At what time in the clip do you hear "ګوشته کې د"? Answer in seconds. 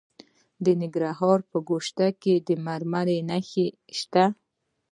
1.69-2.49